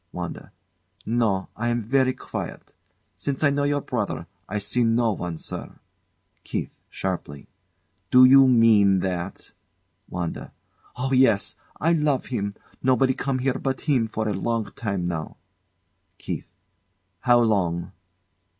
[0.11, 0.51] WANDA.
[1.05, 2.73] No; I am verree quiet.
[3.15, 5.79] Since I know your brother, I see no one, sare.
[6.43, 6.71] KEITH.
[6.89, 7.47] [Sharply]
[8.09, 9.51] Do you mean that?
[10.09, 10.53] WANDA.
[10.95, 11.55] Oh, yes!
[11.79, 12.55] I love him.
[12.81, 15.37] Nobody come here but him for a long time now.
[16.17, 16.45] KEITH.
[17.19, 17.91] How long?